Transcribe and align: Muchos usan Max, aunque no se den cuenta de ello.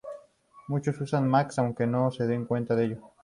Muchos 0.67 0.99
usan 0.99 1.29
Max, 1.29 1.59
aunque 1.59 1.85
no 1.85 2.09
se 2.09 2.25
den 2.25 2.45
cuenta 2.45 2.75
de 2.75 2.85
ello. 2.85 3.11